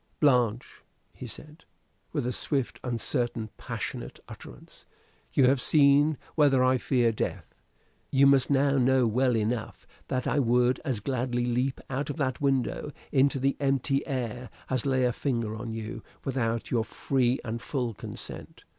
[0.19, 0.81] "Blanche,"
[1.13, 1.63] he said,
[2.11, 4.87] with a swift uncertain passionate utterance,
[5.33, 7.53] "you have seen whether I fear death.
[8.09, 12.91] You must know well enough that I would as gladly leap out of that window
[13.11, 17.93] into the empty air as lay a finger on you without your free and full
[17.93, 18.63] consent.